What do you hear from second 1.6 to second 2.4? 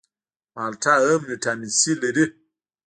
سي لري